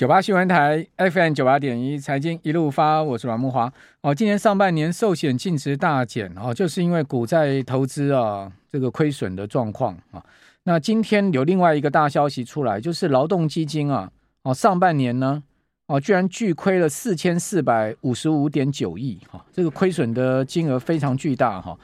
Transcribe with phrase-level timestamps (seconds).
[0.00, 3.70] 九八新闻台 FM 九八点一财经一路发，我是阮慕华。
[4.00, 10.24] 哦，今年上半年寿险净值大减哦，就是因为股债投资啊这个亏损的状况啊。
[10.62, 14.10] 那今天有另外一个大消息出来，就是劳动基金啊
[14.44, 15.42] 哦上半年呢
[15.88, 21.78] 哦居然巨亏了四千四百五十五点九亿哈，这个亏损的金额非常巨大哈。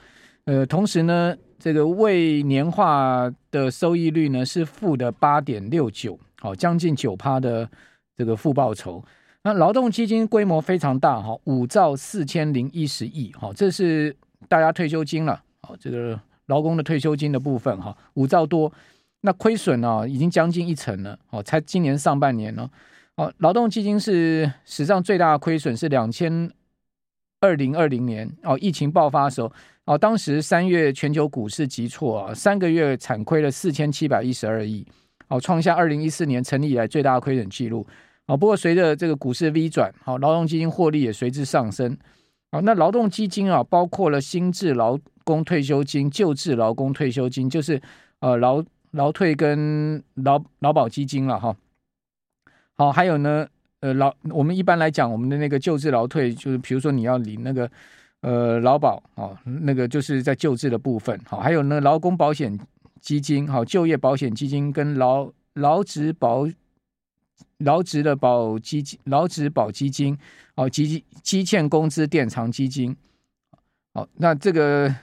[0.46, 7.68] 呃，同时呢，这个未年化的收益率呢是负的八点六九，好将近九趴的。
[8.16, 9.04] 这个负报酬，
[9.42, 14.16] 那劳动基金规模非常大哈，五兆四千零一十亿哈，这是
[14.48, 18.72] 大家退休金了，好，这个劳工的退休金的部分哈，五兆多，
[19.20, 22.68] 那亏损呢已经将近一成了，哦，才今年上半年呢，
[23.16, 26.50] 哦，劳动基金是史上最大的亏损是两千
[27.40, 29.52] 二零二零年哦，疫情爆发的时候，
[29.84, 34.86] 哦，当时三月全球股市急挫啊，三个月惨亏了四千七百一十二亿，
[35.28, 37.86] 哦，创下二零一四年成立以来最大的亏损记录。
[38.26, 41.96] 啊，不过随着这个股市 V 转，好，劳动基金获利也随之上升。
[42.50, 47.80] 好，那劳动基金啊，包括了新制劳工退休金、旧制劳工退休金，就是
[48.18, 51.56] 呃劳劳退跟劳劳保基金了哈。
[52.74, 53.46] 好，还有呢，
[53.78, 57.70] 呃劳我们一般来讲，我们的那个旧制劳退，就是比如说你要领那个
[58.22, 61.16] 呃劳保啊，那个就是在旧制的部分。
[61.26, 62.58] 好，还有呢，劳工保险
[63.00, 66.48] 基金、好就业保险基金跟劳劳职保。
[67.58, 70.16] 劳职的保基金、劳职保基金，
[70.56, 72.94] 哦，基基欠工资垫偿基金，
[73.92, 74.94] 哦，那这个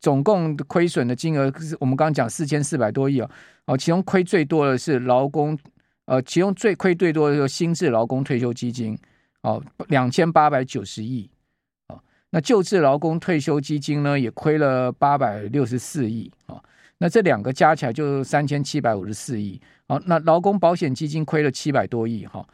[0.00, 3.30] 总共亏损的金额是我们刚刚讲四千四百多亿哦，
[3.66, 5.58] 哦，其中亏最多的是劳工，
[6.04, 8.98] 呃，其中最亏最多的是新制劳工退休基金，
[9.42, 11.30] 哦，两千八百九十亿，
[11.88, 11.98] 哦，
[12.30, 16.62] 那旧制劳工退休基金呢也亏了八百六十四亿，哦。
[17.02, 22.46] 那这两个加起来就三千七百五十四亿，好，那劳工保险基金亏了七百多亿，哈，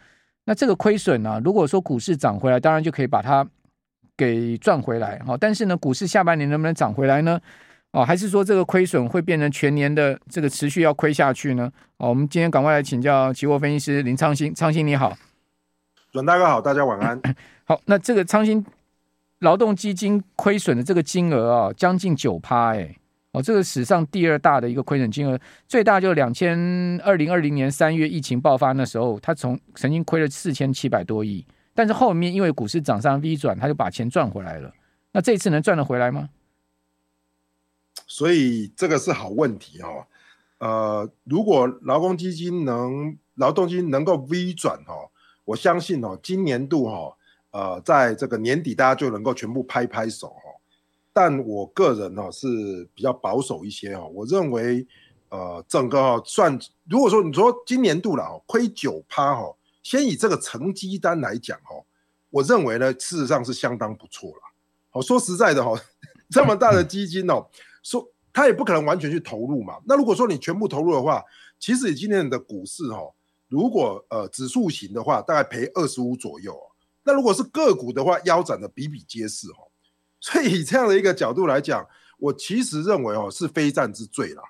[0.44, 3.46] 那这个亏损呢，如果说股市涨回来，当然就可以把它
[4.16, 7.38] 给赚回来，哈，但是呢，股市下半年能不能涨回来呢？
[7.90, 11.70] 哦，还是说这个亏损会变成全年的这个持续要亏下去呢？
[11.98, 15.14] 哦，我们今天赶快来请教期货分析师林昌兴，昌兴你好，
[16.12, 17.20] 阮大哥好，大家晚安。
[17.68, 18.64] 好，那这个昌兴
[19.40, 22.94] 劳动基金亏损的这个金额啊，将近九趴，哎。
[23.38, 25.38] 哦，这个史上第二大的一个亏损金额，
[25.68, 34.74] 最大就两千二零二零年三月疫情爆发那时候，他从曾经亏了四千七百多亿，但是后面因为股市涨上 V 转，他就把钱赚回来了。
[35.12, 36.28] 那这次能赚得回来吗？
[38.08, 40.04] 所以这个是好问题、哦。
[40.58, 45.06] 呃，如果劳工基金能劳动基金能够 V 转、哦，
[45.44, 47.14] 我相信哦，今年度哈、哦，
[47.52, 50.47] 呃，在这个年底大家就能够全部拍拍手哈。
[51.20, 54.86] 但我个人呢是比较保守一些哈，我认为，
[55.30, 56.56] 呃，整个哈算，
[56.88, 59.52] 如果说你说今年度了哦，亏九趴哈，
[59.82, 61.74] 先以这个成绩单来讲哈，
[62.30, 64.42] 我认为呢，事实上是相当不错了。
[64.90, 65.76] 好，说实在的哈，
[66.30, 67.44] 这么大的基金哦，
[67.82, 69.76] 说他也不可能完全去投入嘛。
[69.86, 71.20] 那如果说你全部投入的话，
[71.58, 73.00] 其实你今年的股市哈，
[73.48, 76.56] 如果呃指数型的话，大概赔二十五左右。
[77.02, 79.64] 那如果是个股的话，腰斩的比比皆是哈。
[80.20, 81.86] 所以以这样的一个角度来讲，
[82.18, 84.42] 我其实认为哦是非战之罪啦，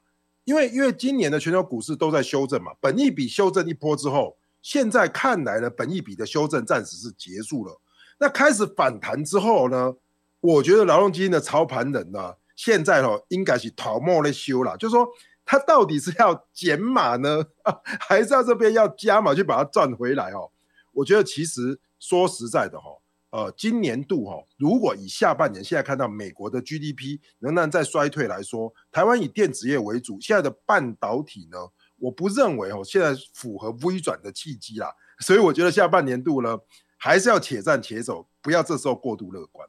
[0.45, 7.81] 因为因为今年的全球股市都在修正嘛，本益比修正一波之后，现在看来呢，本益比的修正暂时是结束了。
[8.19, 9.95] 那开始反弹之后呢，
[10.41, 15.07] 我觉得劳动基金的操盘人呢，现在哦应该是头毛在修了，就是说
[15.45, 17.45] 他到底是要减码呢，
[18.01, 20.51] 还是要这边要加码去把它赚回来哦？
[20.93, 22.91] 我觉得其实说实在的哈。
[23.31, 31.59] 呃，今年度哈、如果以下半年现在看到美国的 GDP 仍然在衰退来说，台湾以电子业为主，现在的半导体呢，
[31.99, 36.59] 我不认为哦，现在符合微转的契机啦，所以我觉得下半年度呢，
[36.97, 39.69] 还是要且战且走，不要这时候过度乐观。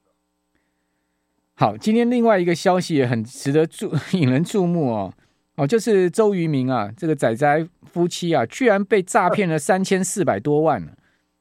[1.56, 5.14] 好，今天另外一个消息也很值得注 引人注目哦，
[5.56, 10.82] 哦，就是周渝民啊，这个仔仔夫妻啊，居然被诈骗了三千四百多万。
[10.82, 10.96] 啊、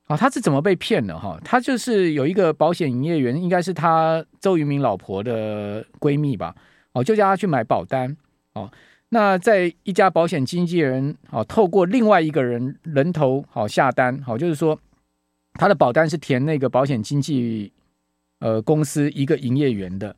[0.08, 1.18] 哦，他是怎么被骗的？
[1.18, 6.54] 哈，他就是有一个保险营业员，应该是他周渝民老婆的闺蜜吧？
[6.92, 8.16] 哦，就叫他去买保单。
[8.54, 8.70] 哦，
[9.10, 14.18] 那在一家保险经纪人，哦，透过另外一个人人头，好、哦、下单。
[14.22, 14.78] 好、哦，就是说
[15.54, 17.70] 他的保单是填那个保险经纪
[18.38, 20.16] 呃公司一个营业员的。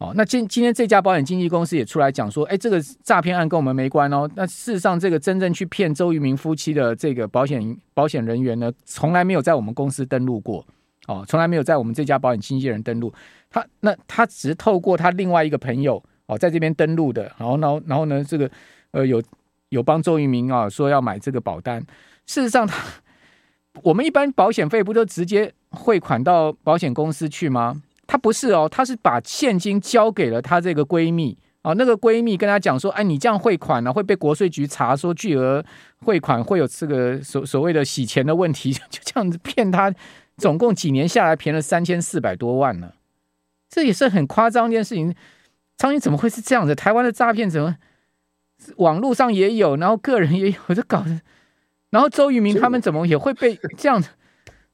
[0.00, 4.26] 哦，那今今天这家保险经纪公司也出来讲说，哎，这个诈骗案跟我们没关哦。
[4.34, 10.64] 那事实上，这个真正去骗周渝民夫妻的这个保险保险人员呢，从来没有在我们公司登录过，
[11.06, 13.12] 哦，从来没有在我们这家保险经纪人登录。
[13.50, 17.30] 他那他只是透过他另外一个朋友哦，在这边登录的。
[17.36, 18.50] 然后，然后，然后呢，这个
[18.92, 19.22] 呃有
[19.68, 21.78] 有帮周渝民啊说要买这个保单。
[22.24, 22.82] 事实上他，
[23.82, 27.82] 我们一般保险费不都直接汇款到保险公司去吗？
[28.10, 35.64] 她不是哦，她是把现金交给了她这个闺蜜啊，那个闺蜜跟她讲说，哎，你这样汇款呢、啊，会被国税局查，说巨额
[36.00, 39.94] 汇款会有这个所所谓的洗钱的问题， 就这样子骗她，
[40.36, 42.90] 总共几年下来骗了三千四百多万呢，
[43.68, 45.14] 这也是很夸张一件事情。
[45.78, 46.74] 苍蝇怎么会是这样子？
[46.74, 47.76] 台湾的诈骗怎么
[48.78, 51.20] 网络上也有，然后个人也有，这搞的。
[51.90, 54.08] 然后周渝民他们怎么也会被这样子？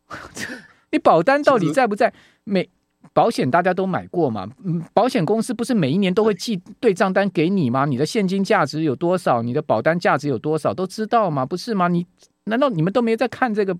[0.90, 2.14] 你保单到底在不在？
[2.44, 2.68] 每
[3.16, 4.46] 保险大家都买过嘛？
[4.62, 7.86] 嗯，保险公司不是每一年都会寄对账单给你吗？
[7.86, 9.40] 你的现金价值有多少？
[9.40, 10.74] 你的保单价值有多少？
[10.74, 11.46] 都知道吗？
[11.46, 11.88] 不是吗？
[11.88, 12.06] 你
[12.44, 13.74] 难道你们都没有在看这个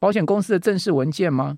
[0.00, 1.56] 保险公司的正式文件吗？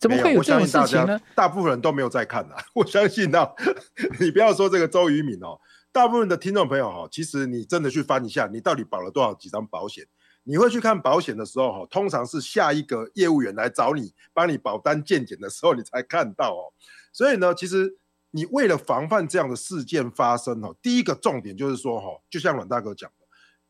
[0.00, 1.20] 怎么会有这种事情呢？
[1.36, 2.56] 大部分人都没有在看的。
[2.74, 3.48] 我相信啊，
[4.18, 5.60] 你不要说这个周渝民哦，
[5.92, 10.04] 大部分的听众朋友哈，其实你真的去翻一下，你到底保了多少几张保险？
[10.48, 16.72] 你会去看保险的时候，哈，通常是下一个业务员来找你，帮你保单健检的时候，你才看到哦。
[17.12, 17.98] 所以呢，其实
[18.30, 23.26] 你为了防范这样的事件发生，哈，第一个重点就是说，哈，就像阮大哥讲的，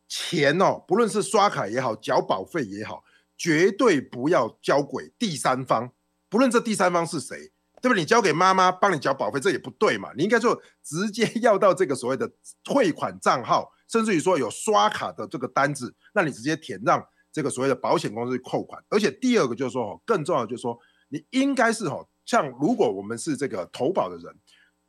[0.06, 3.02] 钱哦，不论是刷卡也好，缴保费也好，
[3.36, 5.90] 绝对不要交给第三方，
[6.28, 7.50] 不论这第三方是谁。
[7.80, 8.00] 对不对？
[8.00, 10.10] 你交给妈妈帮你缴保费，这也不对嘛。
[10.16, 12.28] 你应该说直接 要到这个所谓的
[12.64, 18.82] 退款账号，甚至于说有刷卡的这个单子，那你直接填让这个所谓的保险公司扣款。
[18.88, 24.34] 而且第二个就是说，更重要的就是说，你应该是哈，像如果我们是这个投保的人，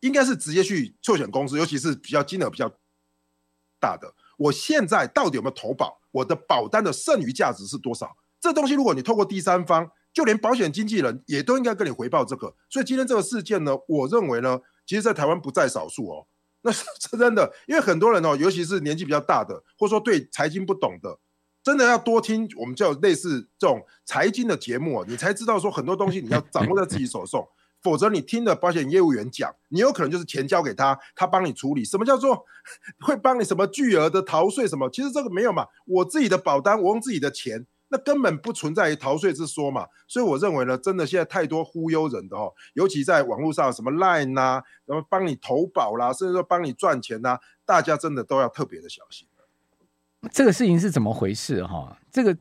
[0.02, 2.70] 应该是直接去寿险公司，尤其是比较金额比较
[3.80, 6.00] 大的，我现在到底有没有投保？
[6.12, 8.16] 我的保单的剩余价值是多少？
[8.40, 9.92] 这东西如果你透过第三方。
[10.12, 16.28] 就连保险经纪人也都应该跟你回报这个，所以今天这个事件呢，我认为呢，其实，在台湾不在少数哦。
[16.62, 16.84] 那 是
[17.18, 21.18] 真的，因为很多人哦，尤其是年纪比较大的，或者说对财经不懂的，
[21.64, 27.42] 真的要多听我们叫类似这种财经的节目，你才知道说很多东西你要掌握在自己手上，
[27.82, 31.86] 否则你听了保险业务员讲，你有可能就是钱交给他，他帮你处理。
[31.86, 32.46] 什么叫做
[33.00, 34.90] 会帮你什么巨额的逃税什么？
[34.90, 37.66] 其实这个没有嘛，我自己的保单，我用自己的钱。
[37.92, 49.28] 那根本不存在于逃税之说嘛，所以我认为呢，真的现在太多忽悠人的哦，尤其在网络上什么 Line 呐、啊，什么帮你投保啦，甚至说帮你赚钱呐、啊，大家真的都要特别的小心。
[50.32, 51.98] 这个事情是怎么回事哈？
[52.12, 52.38] 这个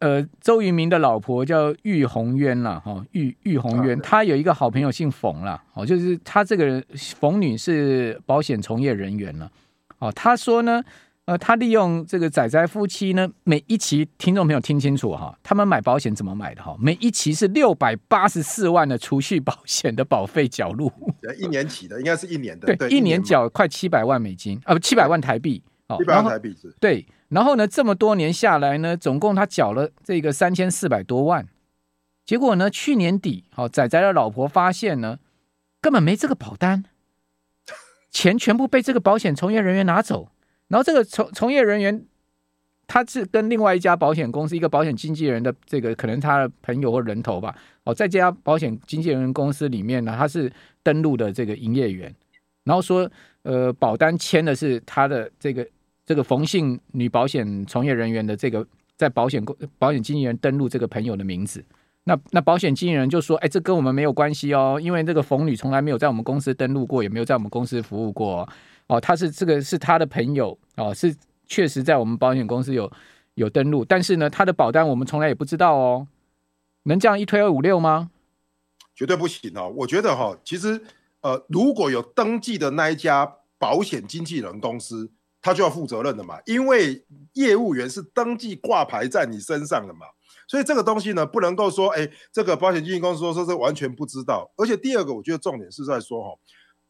[0.00, 6.84] 呃，周渝民的老婆叫玉红渊啦，哈，玉玉红渊，她有一个好朋友姓冯啦，哦，就是她这个人
[7.18, 9.50] 冯女是保险从业人员了，
[9.98, 10.84] 哦，她说呢。
[11.26, 16.74] 呃，他利用这个仔仔夫妻呢，每一期听众朋友听清楚哈，他们买保险怎么买的哈？
[16.80, 20.90] 每一期是六百八十四万的储蓄保险的保费缴入，
[21.38, 31.46] 一年起的，应该是一年的，对，对一年缴快七百万美金啊，不七百万台币，哦，七百万台币是，对，然后呢，这么多年下来呢，总共他缴了这个三千四百多万，
[32.24, 35.18] 结果呢，去年底，好仔仔的老婆发现呢，
[35.80, 36.86] 根本没这个保单，
[38.10, 40.30] 钱全部被这个保险从业人员拿走。
[40.70, 42.06] 然后这个从从业人员，
[42.86, 47.52] 他是跟另外一家保险公司一个保险经纪人的这个可能他的朋友或人头吧，
[47.84, 50.50] 哦，在这家保险经纪人公司里面呢，他是
[50.82, 52.14] 登录的这个营业员，
[52.64, 53.10] 然后说，
[53.42, 55.66] 呃，保单签的是他的这个
[56.06, 58.64] 这个冯姓女保险从业人员的这个
[58.96, 61.64] 在保险公保险经纪人登录这个朋友的名字，
[62.04, 68.48] 那那保险经纪人就说，哎，这跟我们没有关系哦，因为这个冯女从来没有在我们公司登录过，也没有在我们公司服务过。
[68.90, 71.14] 哦他是这个是他的朋友哦，是
[71.46, 72.90] 确实在我们保险公司有
[73.34, 76.08] 有登录，但是呢，他的保单我们从来也不知道哦，
[76.82, 78.10] 能这样一推二五六吗？
[78.96, 79.72] 绝对不行哦！
[79.76, 80.78] 我觉得哈、其实
[81.20, 87.02] 呃，如果有登记的那一家保险经纪人公司，他就要负责任的嘛，因为
[87.34, 90.00] 业务员是登记挂牌在你身上的嘛，
[90.46, 96.38] 所以这个东西呢，不能够说哎，这个保险经纪公司说说是完全不知道，而且第二个，我觉得重点是在说哈、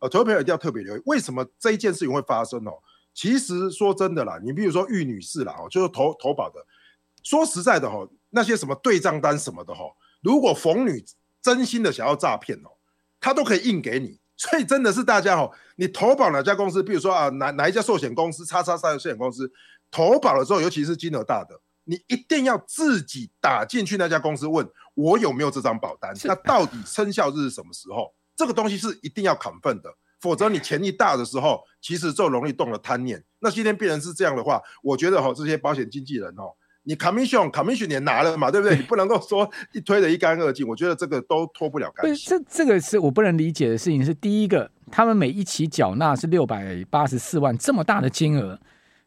[0.00, 2.72] 呃，投资朋友一定要特别留意，为什么这一件事情会发生哦？
[3.14, 6.64] 其实说真的啦，你比如说玉女士啦，哦，就是投投保的，
[7.22, 9.84] 说实在的哈，那些什么对账单什么的哈，
[10.22, 11.04] 如果冯女
[11.40, 12.70] 真心的想要诈骗哦，
[13.20, 14.18] 她都可以印给你。
[14.36, 19.52] 所以真的是大家哦，你投保哪家公司，比如说啊哪哪一家寿险公司，叉叉叉的寿险公司
[19.90, 26.14] 投保了之后，尤其是金额大的，你一定要自己打进去那家公司问，我有没有这张保单？
[26.24, 28.14] 那到底生效日是什么时候？
[28.40, 33.22] 这个东西是一定要砍分的，否则你钱一大的时候， 其实就容易动了贪念。
[33.40, 38.74] 那今天病人是这样的话，我觉得哈，这些保险经纪人哦，你 commission commission 也拿了嘛，对不对？
[38.80, 42.30] 你不能够说一推得一干二净，我觉得这个都脱不了干系。
[42.30, 44.02] 这这个是我不能理解的事情。
[44.02, 48.58] 是第一个，他们每一期缴纳是六百八十四万这么大的金额，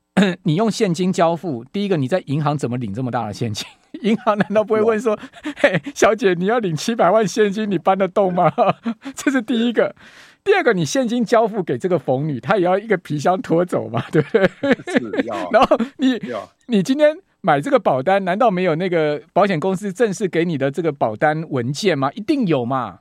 [0.44, 3.68] 你用现金交付，第一个你在银行怎么领这么大的现金？
[4.03, 5.17] 银行难道不会问说
[5.60, 8.51] ：“嘿，小姐，你要领七百万现金，你搬得动吗？”
[9.15, 9.95] 这是第一个。
[10.43, 14.45] 第二个，你现金交付给这个冯女，她也要一个皮箱拖走嘛， 对不对？
[14.93, 15.50] 是要。
[15.51, 16.22] 然后你
[16.67, 22.12] 你今天买这个保单，难道没有那个保险公司正式给你的这个保单文件吗？
[22.13, 23.00] 一定有嘛。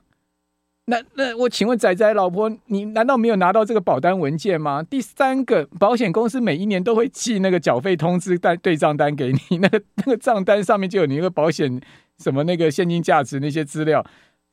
[0.85, 4.83] 那那我请问仔仔老婆，你难道没有拿到这个保单文件吗？
[4.83, 11.79] 第三个，保险公司每一年都会寄那个缴费通知单对账单给你，那个那个账单上面就有你那个保险
[12.17, 14.05] 什么那个现金价值那些资料。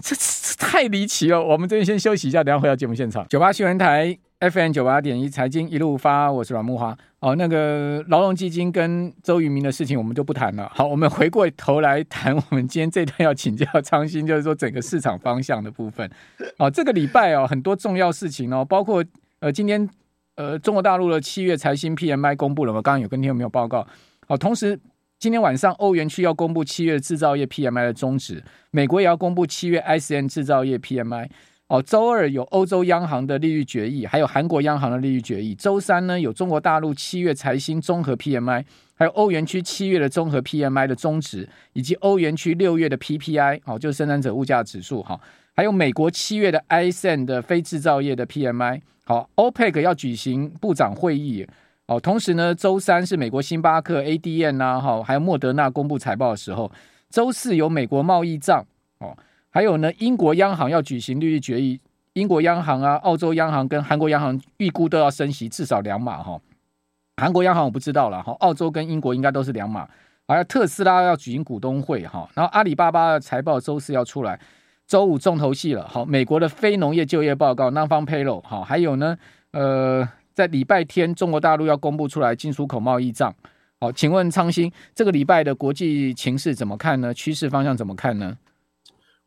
[0.05, 1.43] 这是太离奇了！
[1.43, 3.27] 我们这边先休息一下，等下回到节目现场。
[3.31, 6.95] 九八新闻台 FM 九八点一财经一路发，我是阮慕驊。
[7.21, 10.71] 哦，那个劳动基金跟周渝民的事情我们就不谈了。
[10.75, 16.09] 好，我们回过头来谈我们今天这段要请教昌兴，就是说整个市场方向的部分。
[16.59, 19.03] 哦，这个礼拜哦，很多重要事情哦，包括
[19.41, 19.89] 呃今天
[20.37, 22.83] 呃中国大陆的七月财新 PMI 公布了吗？
[22.83, 23.87] 刚刚有跟听有没有报告。
[24.29, 24.79] 哦，同时。
[25.21, 31.29] 今天晚上，欧元区要公布七月制造业 PMI 的终值，美国也要公布七月 ISM 制造业 PMI。
[31.67, 35.55] 哦，周二有欧洲央行的利率决议，还有韩国央行的利率决议。
[35.55, 45.21] 周三呢，有中国大陆七月财新综合 PMI，还有欧元区七月的综合 PMI 的终值，以及欧元区六月的 PPI，哦，就是生产者物价指数，哈，
[45.55, 48.81] 还有美国七月的 ISM 的非制造业的 PMI。
[49.05, 51.47] 好，OPEC 要举行部长会议。
[51.91, 56.71] 哦，同时呢，周三是美国星巴克、ADN 呐，哈，还有莫德纳公布财报的时候。
[57.11, 58.65] 周四有美国贸易账，
[59.01, 59.13] 哦，
[59.51, 61.81] 还有呢，英国央行要举行利率决议，
[62.13, 66.41] 英国央行啊、澳洲央行跟韩国央行预估都要升息至少两码哈。
[67.17, 69.89] 韩国央行我不知道了哈，澳洲跟英国应该都是两码。
[70.29, 74.39] 还有特斯拉要举行股东会哈，然后阿里巴巴的财报周四要出来，
[74.87, 75.89] 周五重头戏了。
[75.89, 79.19] 好，美国的非农业就业报告 （Non-Farm Payroll） 好，还有呢，
[79.51, 80.09] 呃。
[80.41, 83.37] 在礼拜天，中国大陆要公布出来进出口贸易账。
[83.79, 87.13] 好，请问昌兴，这个礼拜的国际情势怎么看呢？
[87.13, 88.39] 趋势方向怎么看呢？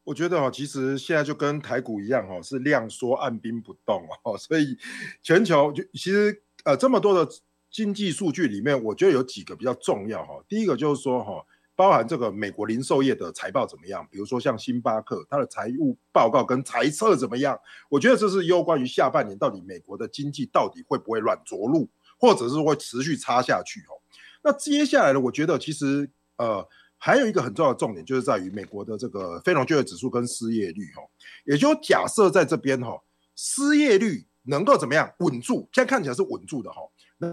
[0.05, 4.75] 我觉得哦，其实现在就跟台股一样哦，是量缩按兵不动哦， 所以
[5.21, 7.31] 全球就其实呃这么多的
[7.69, 10.43] 经济数据里面，我觉得有几个比较重要哈。
[10.49, 11.45] 第一个就是说哈。
[11.75, 14.07] 包含这个美国零售业的财报怎么样？
[14.11, 17.59] 比如说像星巴克，它的财务报告跟财测怎么样？
[17.89, 21.89] 我觉得这是攸关于下半年到底美国的经济到底会不会软着陆，
[22.19, 23.97] 或者是会持续差下去哦。
[24.43, 25.19] 那接下来呢？
[25.19, 31.01] 我觉得其实呃还有一个很重要的重点，就是在于美国的这个非农就业指数跟失业率哦。
[31.45, 33.01] 也就假设在这边哈，
[33.35, 35.67] 失业率能够怎么样稳住？
[35.73, 36.81] 现在看起来是稳住的哈。
[37.17, 37.27] 那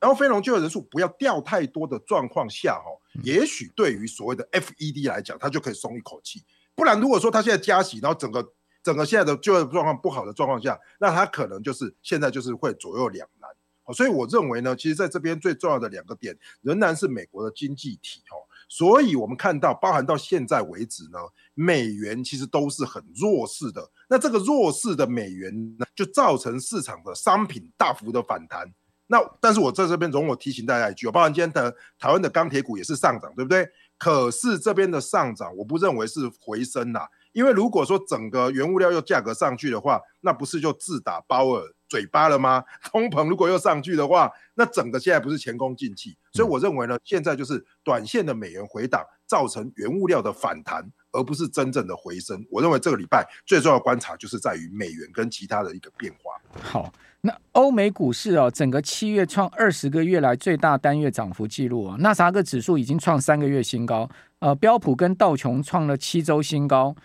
[0.00, 6.42] 然后非农就业人数不要掉太多的状况下，哦，也许对于所谓的 FED 来讲，它就可以松一口气。
[6.74, 13.50] 不然，如果说它现在加息，然后整个整个现在的就业状况不好的状况下，那它可能就是现在就是会左右两难。
[13.92, 18.46] 所以我认为呢，其实在这边最重要的两个点，仍然是美国的经济体，哦。
[18.68, 21.18] 所以我们看到，包含到现在为止呢，
[21.54, 23.90] 美元其实都是很弱势的。
[24.08, 28.72] 那这个弱势的美元呢，就造成市场的商品大幅的反弹。
[29.10, 33.68] 那但是我在这边容我提醒大家一句，我包含今天的台湾的钢铁股也是上涨，对不对？
[33.98, 37.00] 可是这边的上涨，我不认为是回升呐，
[37.32, 42.62] 因为如果说整个原物料又价格上去的话，那不是就自打包尔嘴巴了吗？
[42.92, 46.16] 通膨如果又上去的话，那整个现在不是前功尽弃？
[46.32, 52.46] 所以我认为呢，现在就是短线的美元回档，造成原物料的反弹，而不是真正的回升。
[52.48, 56.40] 我认为这个礼拜最重要的观察就是在于美元跟其他的一个变化。
[56.62, 56.92] 好。
[57.22, 64.08] 那欧美股市哦，整个七月创二十个月来最大单月涨幅记录啊，纳斯达克指数已经创三个月新高，
[64.38, 66.96] 呃，标普跟道琼创了七周新高。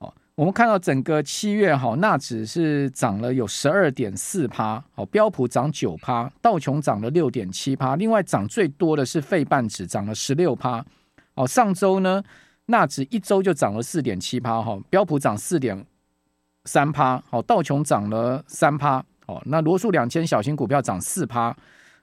[0.00, 10.84] 哦，我们看到整个七月哈，纳指是涨了有十二点四趴，哦，标普涨九趴，道琼涨了六点七趴，另外涨最多的是费半指涨了十六趴。
[11.36, 12.22] 哦，上周呢，
[12.66, 15.86] 纳指一周就涨了四点七趴哈，标普涨四点
[16.66, 19.02] 三趴，好，道琼涨了三趴。
[19.26, 21.56] 哦，那罗素两千小型股票涨四趴，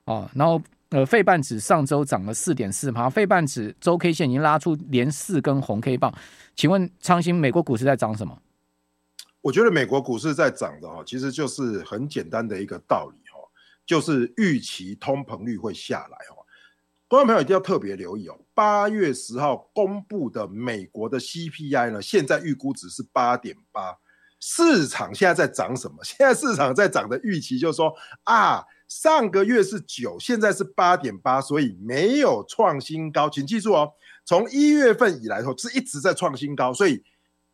[0.06, 6.14] 哦，然后呃，费半指上周涨了四点四趴，费半指周 K 线已经拉出连四根红 K 棒，
[6.56, 8.38] 请问昌兴，美国股市在涨什么？
[9.42, 13.40] 我觉得美国股市在涨的哈，其实就是很简单的一个道理哈，
[13.86, 16.36] 就是预期通膨率会下来哈。
[17.08, 23.98] 观众朋友一定要特别留意哦，八月十号公布的美国的 CPI 呢，现在预估值是八点八。
[24.42, 25.98] 市场现在在涨什么？
[26.04, 27.94] 现在市场在涨的预期就是说
[28.24, 33.30] 啊，上个月是九，现在是八点八，所以没有创新高。
[33.30, 33.94] 请记住哦，
[34.26, 37.04] 从一月份以来后是一直在创新高，所以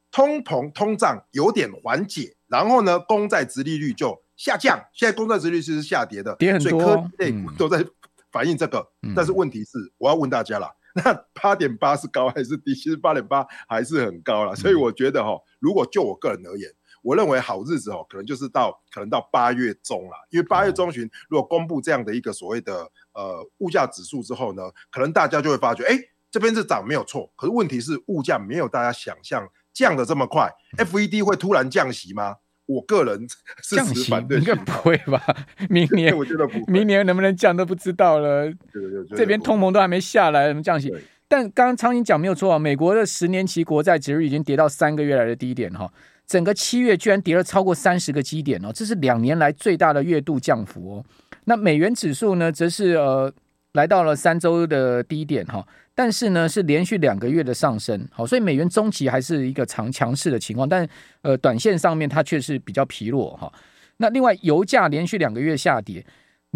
[0.09, 4.79] 通膨通胀有点缓解，然后呢，公债殖利率就下降。
[4.93, 7.85] 现在公债殖利率是下跌的，跌很多，所以科技类股都在
[8.31, 8.87] 反映这个。
[9.01, 12.73] 嗯、但是问题是，我要问大家了，那八点八是高还是低？
[12.73, 14.55] 其实八点八还是很高了。
[14.55, 16.69] 所以我觉得哈，如果就我个人而言，
[17.03, 25.97] 我认为好日子哦，可能就是到可能到八月中了，因为八月中旬如果公布这样的一个所谓的呃物价指数之后呢，可能大家就会发觉，哎，
[26.29, 32.37] 这边是涨没有错，可是问题是物价没有大家想象降的这么快，FED 会突然降息吗？
[32.65, 33.25] 我个人
[33.63, 35.23] 是持反对，应该不会吧？
[35.69, 38.43] 明年我觉得不，明年能不能降都不知道了。
[38.73, 40.93] 对对对，这边通膨都还没下来，怎么降息？
[41.27, 45.91] 但刚刚昌兴讲没有错啊，美国的十年期国债殖率已经跌到三个月来的低点哈。
[46.25, 51.05] 整个七月居然跌了超过三十个基点哦，这是两年来最大的月度降幅哦。
[51.45, 53.33] 那美元指数呢，则是呃
[53.73, 55.65] 来到了三周的低点哈，
[55.95, 60.85] 但是呢是连续两个月的上升，好，所以美元中期还是一个强强势的情况，但
[61.21, 63.49] 呃短线上面它却是比较疲弱哈。
[63.95, 66.05] 那另外油价连续两个月下跌，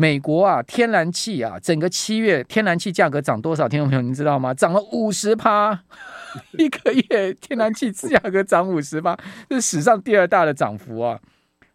[0.01, 3.70] 美国啊天然气啊整个七月天然气价格涨多少？
[3.70, 4.51] 听众朋友您知道吗？
[4.51, 5.79] 涨了五十趴。
[6.58, 9.15] 一个月天然气价格涨五十八，
[9.48, 11.20] 这是史上第二大的涨幅啊！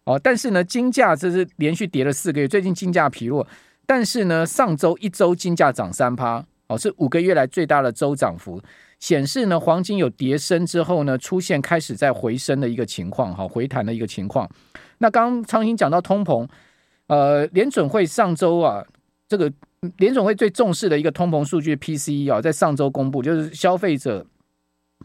[0.03, 3.47] 哦，但是呢，金价这是连续跌了四个月，最近金价疲弱。
[3.87, 8.61] 但是呢，上周一周金价涨三趴，哦，是五个月来最大的周涨幅，
[8.99, 14.51] 显示呢，黄金有跌升之后呢，出现开始在回升的一个情况，哈，回弹的一个情况。
[14.99, 16.49] 那刚刚昌兴讲到通膨，
[17.07, 18.85] 呃，联准会上周啊，
[19.29, 19.53] 这个
[19.99, 24.25] 联准会最重视的一个通膨数据 PCE 啊，在上周公布，就是消费者。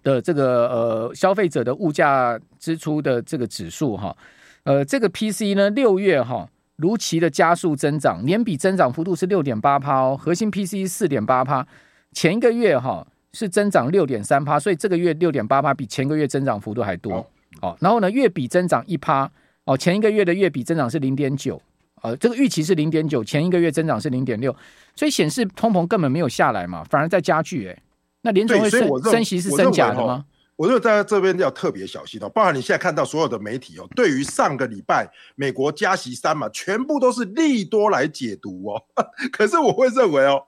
[0.03, 4.15] 的这个呃消费者的物价支出的这个指数哈，
[4.63, 11.67] 呃这个 PCE 呢六月哈如期的加速增长，年比增长幅度是六点八趴哦，核心 PCE 四点八趴，
[12.13, 17.24] 前一个月哈是增长六点三趴，所以这个月六点八趴比前个月增长幅度还多
[17.62, 17.77] 哦。
[17.79, 19.29] 然后呢月比增长一趴
[19.65, 21.62] 哦，前一个月的月比增长是零点九，
[22.01, 24.55] 呃这个预期是零点九，前一个月增长是零点六，
[24.96, 27.84] 所以显示通膨根本没有下来嘛，反而在加剧诶、欸。
[28.24, 30.25] 那联准会升升息是真假的吗？
[30.58, 38.83] 我认为大家这边要特别小心哦，包含你现在看到所有的媒体哦，对于上个礼拜美国加息三嘛，全部都是利多来解读哦。
[39.33, 40.44] 可是我会认为哦，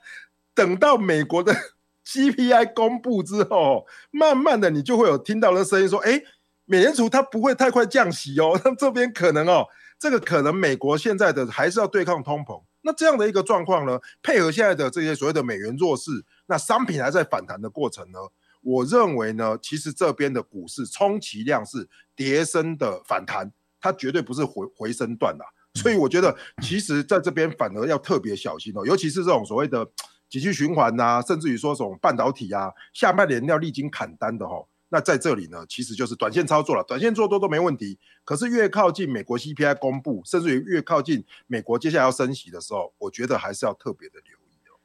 [0.53, 1.51] 等到美国的
[2.05, 6.21] CPI 公布之后，慢慢的你就会有听到的声音说，哎，
[6.65, 9.65] 美联储它不会太快降息哦，那这边可能哦，
[9.99, 12.61] 这个可能美国现在的还是要对抗通膨。
[12.81, 16.11] 那这样的一个状况呢，配合现在的这些所谓的美元弱势，
[16.47, 18.19] 那商品还在反弹的过程呢，
[18.61, 25.45] 我认为呢，其实这边的股市充其量是跌升的反弹，它绝对不是回回升段的。
[25.75, 29.83] 所以我觉得，其实在这边反而要特别小心哦，尤其是这种所谓的
[30.29, 34.63] 景气循环啊，甚至于说这种半导体啊，下半年要历经砍单的哈。
[34.93, 37.97] 那在这里呢，其实就是短线操作了，短线做多都没问题。
[38.23, 44.77] 可是越靠近美国 CPI 公布，甚至于越靠近美国接下来要升息的时候，我觉得还是要特别的留意哦。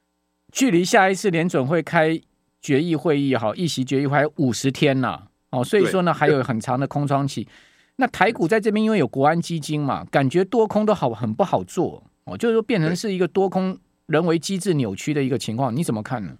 [0.51, 2.19] 距离下一次联准会开
[2.63, 7.47] 决议会议哈，议席决议会还有五十天呐，哦，所以说呢还有很长的空窗期。
[7.97, 16.35] 那台股在这边因为有国安基金嘛，感觉多空都好很不好做哦，就是说变成是一个多空人为机制扭曲的一个情况，你怎么看呢？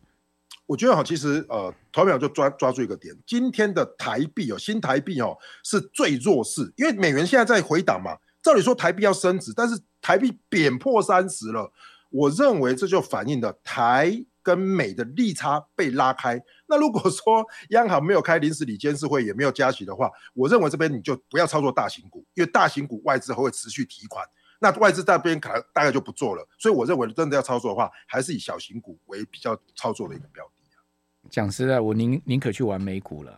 [0.69, 8.19] 我觉得哈，其实呃，头秒就抓抓住一个点，今天的台币哦，新台币哦是最弱势，因为美元现在在回档嘛。
[8.43, 11.73] 照理说台币要升值，但是台币贬破三十了，
[12.11, 16.39] 我认为这就反映了台跟美的利差被拉开。
[16.67, 24.23] 那如果说央行没有开临时理监事会，也没有加息的话，我认为这边你就不要操作大型股，因为大型股外资还会持续提款，
[24.61, 26.47] 那外资那边可能大概就不做了。
[26.59, 30.58] 所以我认为真的要操作的话，还是以小型股为比较操作的一个标的。
[31.31, 33.33] 讲实在，我宁宁可去玩美股了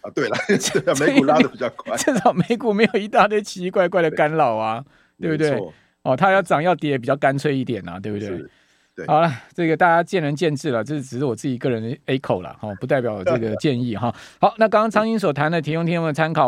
[0.00, 0.10] 啊！
[0.14, 0.36] 对了，
[1.00, 4.84] 美股拉的比较快，至少美股没有一大堆奇奇怪怪的干扰啊，
[5.20, 5.72] 对，对不对？
[6.02, 8.28] 哦，它要涨要跌比较干脆一点啊，对不对？
[8.96, 14.14] 对，好了，这个大家见仁见智了，这只是我自己个人的 echo 了哈，不代表这个建议哈。
[14.40, 16.42] 好，那刚刚昌兴所谈的提供听众的参考。